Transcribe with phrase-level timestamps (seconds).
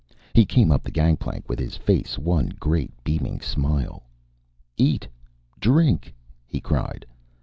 [0.33, 4.01] He came up the gangplank with his face one great beaming smile.
[4.75, 5.07] "Eat!
[5.59, 6.11] Drink!"
[6.47, 7.05] he cried.